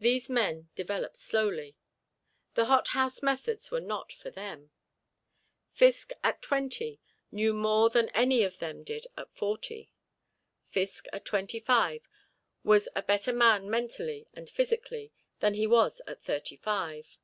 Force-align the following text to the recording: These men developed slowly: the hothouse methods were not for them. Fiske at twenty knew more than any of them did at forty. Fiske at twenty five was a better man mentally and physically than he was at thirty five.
These 0.00 0.28
men 0.28 0.68
developed 0.74 1.16
slowly: 1.16 1.76
the 2.54 2.64
hothouse 2.64 3.22
methods 3.22 3.70
were 3.70 3.80
not 3.80 4.10
for 4.12 4.28
them. 4.28 4.72
Fiske 5.70 6.12
at 6.24 6.42
twenty 6.42 7.00
knew 7.30 7.54
more 7.54 7.88
than 7.88 8.08
any 8.08 8.42
of 8.42 8.58
them 8.58 8.82
did 8.82 9.06
at 9.16 9.32
forty. 9.32 9.92
Fiske 10.70 11.06
at 11.12 11.24
twenty 11.24 11.60
five 11.60 12.02
was 12.64 12.88
a 12.96 13.02
better 13.04 13.32
man 13.32 13.70
mentally 13.70 14.26
and 14.34 14.50
physically 14.50 15.12
than 15.38 15.54
he 15.54 15.68
was 15.68 16.02
at 16.04 16.20
thirty 16.20 16.56
five. 16.56 17.16